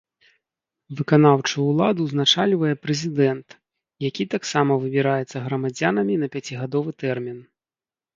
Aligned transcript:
Выканаўчую 0.99 1.63
ўладу 1.71 2.05
ўзначальвае 2.07 2.71
прэзідэнт, 2.85 3.49
які 4.09 4.23
таксама 4.33 4.73
выбіраецца 4.87 5.37
грамадзянамі 5.45 6.15
на 6.23 6.27
пяцігадовы 6.37 6.89
тэрмін. 7.05 7.37